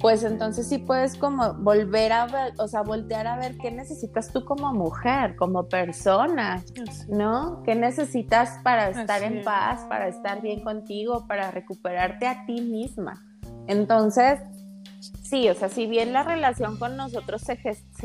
[0.00, 4.32] pues entonces sí puedes como volver a ver, o sea, voltear a ver qué necesitas
[4.32, 6.60] tú como mujer, como persona,
[7.08, 7.62] ¿no?
[7.62, 13.31] ¿Qué necesitas para estar en paz, para estar bien contigo, para recuperarte a ti misma?
[13.66, 14.40] Entonces,
[15.22, 17.56] sí, o sea, si bien la relación con nosotros se,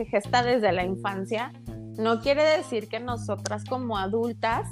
[0.06, 1.52] gesta desde la infancia,
[1.98, 4.68] no quiere decir que nosotras como adultas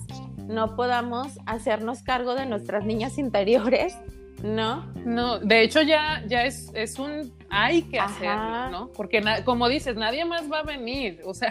[0.48, 3.98] no podamos hacernos cargo de nuestras niñas interiores,
[4.44, 4.86] ¿no?
[5.06, 8.92] No, de hecho ya, ya es, es un hay que hacerlo, ¿no?
[8.92, 11.50] Porque como dices, nadie más va a venir, o sea,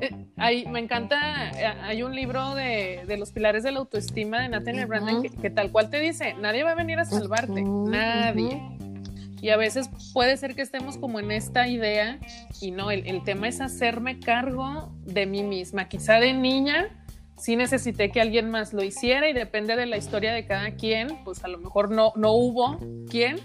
[0.00, 4.86] eh, me encanta, eh, hay un libro de, los pilares de la autoestima de Nathaniel
[4.86, 8.60] Branden que, tal cual te dice, nadie va a venir a salvarte, nadie.
[9.42, 12.18] Y a veces puede ser que estemos como en esta idea
[12.60, 15.88] y no, el, tema es hacerme cargo de mí misma.
[15.88, 16.88] Quizá de niña
[17.40, 21.24] sí necesité que alguien más lo hiciera y depende de la historia de cada quien,
[21.24, 22.78] pues a lo mejor no, no hubo
[23.08, 23.38] quien,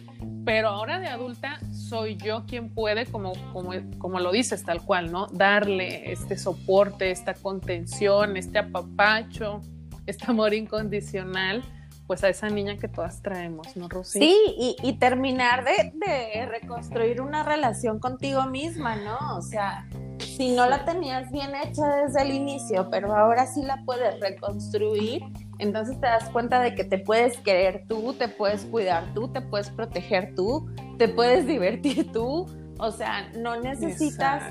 [0.45, 5.11] pero ahora de adulta soy yo quien puede, como, como, como lo dices tal cual,
[5.11, 5.27] ¿no?
[5.27, 9.61] Darle este soporte, esta contención, este apapacho,
[10.05, 11.63] este amor incondicional,
[12.07, 14.19] pues a esa niña que todas traemos, ¿no, Rosy?
[14.19, 19.17] Sí, y, terminar de, de, reconstruir una relación contigo misma, ¿no?
[19.37, 19.87] O sea,
[20.19, 25.23] si no la tenías bien hecha desde el inicio, pero ahora sí la puedes reconstruir,
[25.59, 29.41] entonces te das cuenta de que te puedes querer tú, te puedes cuidar tú, te
[29.41, 32.45] puedes proteger tú, te puedes divertir tú.
[32.77, 34.43] O sea, no necesitas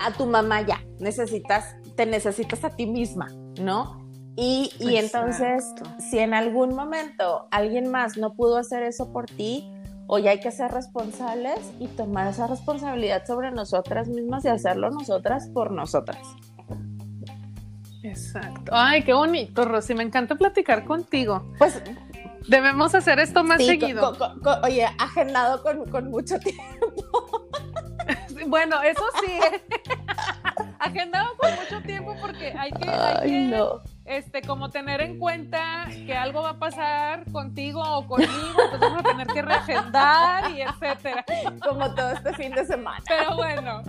[0.00, 3.28] a tu mamá ya, necesitas, te necesitas a ti misma,
[3.60, 4.03] ¿no?
[4.36, 5.64] Y, y entonces,
[5.98, 9.70] si en algún momento alguien más no pudo hacer eso por ti,
[10.06, 15.48] hoy hay que ser responsables y tomar esa responsabilidad sobre nosotras mismas y hacerlo nosotras
[15.48, 16.18] por nosotras.
[18.02, 18.70] Exacto.
[18.74, 19.94] Ay, qué bonito, Rosy.
[19.94, 21.50] Me encanta platicar contigo.
[21.58, 21.80] Pues
[22.48, 24.14] debemos hacer esto más seguido.
[24.62, 27.48] oye, agendado con, mucho tiempo.
[28.46, 29.32] bueno, eso sí.
[30.78, 33.52] agendado con mucho tiempo porque hay que, hay
[34.04, 39.00] este, como tener en cuenta que algo va a pasar contigo o conmigo, entonces vamos
[39.00, 41.24] a tener que reagendar y etcétera.
[41.62, 43.02] Como todo este fin de semana.
[43.06, 43.82] Pero bueno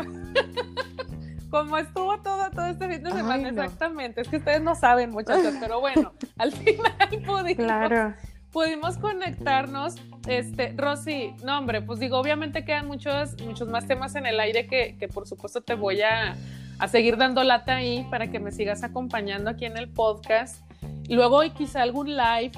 [1.55, 4.20] como estuvo todo, todo este fin de semana, exactamente.
[4.20, 6.91] Es que ustedes no saben, muchachos, pero bueno, al final
[7.26, 8.13] pudimos,
[8.51, 9.95] pudimos conectarnos.
[10.28, 14.67] Este, Rosy, no, hombre, pues digo, obviamente quedan muchos, muchos más temas en el aire
[14.67, 16.36] que, que por supuesto te voy a,
[16.80, 20.63] a seguir dando lata ahí para que me sigas acompañando aquí en el podcast.
[21.07, 22.51] Y luego quizá algún live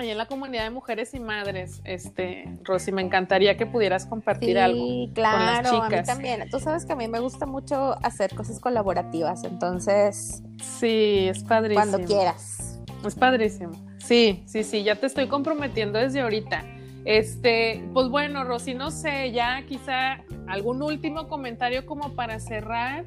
[0.00, 4.56] Ahí en la comunidad de mujeres y madres, este, Rosy, me encantaría que pudieras compartir
[4.56, 6.08] algo claro, con las chicas.
[6.08, 6.50] A mí también.
[6.50, 10.40] Tú sabes que a mí me gusta mucho hacer cosas colaborativas, entonces.
[10.62, 11.84] Sí, es padrísimo.
[11.84, 12.80] Cuando quieras.
[13.04, 13.72] Es padrísimo.
[13.98, 16.64] Sí, sí, sí, ya te estoy comprometiendo desde ahorita.
[17.08, 23.06] Este, pues bueno, Rosy, no sé, ya quizá algún último comentario como para cerrar.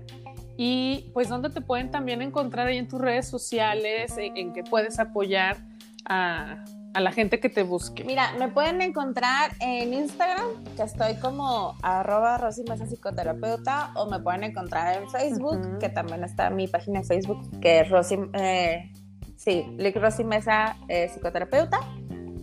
[0.58, 4.64] Y pues dónde te pueden también encontrar ahí en tus redes sociales, en, en que
[4.64, 5.58] puedes apoyar
[6.06, 8.04] a, a la gente que te busque?
[8.04, 14.20] Mira, me pueden encontrar en Instagram, que estoy como arroba Rosy Mesa Psicoterapeuta, o me
[14.20, 18.92] pueden encontrar en Facebook, que también está mi página de Facebook, que es Rosy, eh,
[19.36, 21.80] sí, Lick Rosy Mesa eh, Psicoterapeuta.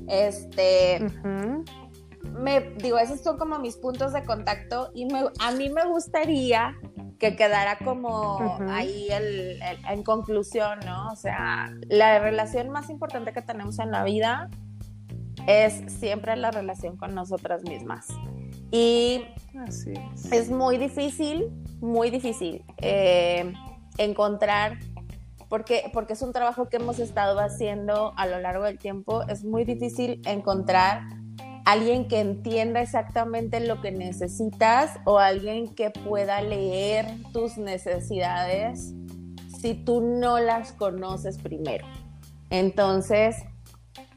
[0.08, 1.06] Este,
[2.22, 5.06] me digo, esos son como mis puntos de contacto y
[5.40, 6.74] a mí me gustaría
[7.18, 11.08] que quedara como ahí el, en conclusión, ¿no?
[11.08, 14.48] O sea, la relación más importante que tenemos en la vida
[15.46, 18.06] es siempre la relación con nosotras mismas.
[18.70, 19.24] Y
[19.66, 20.50] es.
[20.50, 21.48] muy difícil,
[21.80, 23.52] muy difícil eh,
[23.96, 24.78] encontrar,
[25.48, 29.44] porque, porque es un trabajo que hemos estado haciendo a lo largo del tiempo, es
[29.44, 31.02] muy difícil encontrar
[31.64, 38.94] alguien que entienda exactamente lo que necesitas o alguien que pueda leer tus necesidades
[39.60, 41.86] si tú no las conoces primero.
[42.50, 43.36] Entonces,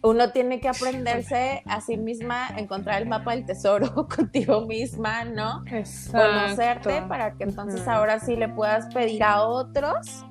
[0.03, 5.63] uno tiene que aprenderse a sí misma, encontrar el mapa del tesoro contigo misma, ¿no?
[6.11, 10.25] Conocerte para que entonces ahora sí le puedas pedir a otros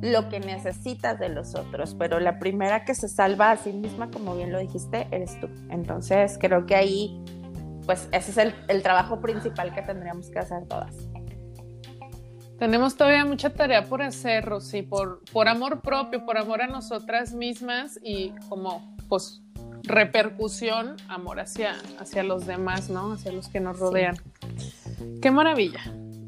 [0.00, 4.10] lo que necesitas de los otros, pero la primera que se salva a sí misma,
[4.10, 5.48] como bien lo dijiste, eres tú.
[5.70, 7.24] Entonces creo que ahí,
[7.86, 10.96] pues ese es el, trabajo principal que tendríamos que hacer todas.
[12.58, 17.32] Tenemos todavía mucha tarea por hacer, Rosy, por, por amor propio, por amor a nosotras
[17.32, 19.42] mismas y como, pues,
[19.84, 23.12] repercusión, amor hacia, hacia los demás, ¿no?
[23.12, 24.16] Hacia los que nos rodean.
[25.20, 25.80] Qué maravilla.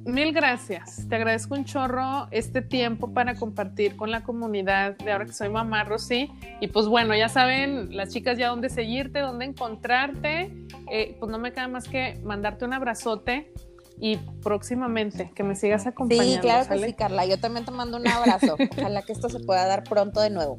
[0.05, 1.09] Mil gracias.
[1.09, 5.49] Te agradezco un chorro este tiempo para compartir con la comunidad de ahora que soy
[5.49, 6.31] mamá, Rosy.
[6.61, 10.53] Y pues bueno, ya saben las chicas ya dónde seguirte, dónde encontrarte.
[10.91, 13.53] Eh, pues no me queda más que mandarte un abrazote
[13.99, 16.33] y próximamente que me sigas acompañando.
[16.35, 17.25] Sí, claro que sí, Carla.
[17.25, 18.57] Yo también te mando un abrazo.
[18.79, 20.59] Ojalá que esto se pueda dar pronto de nuevo.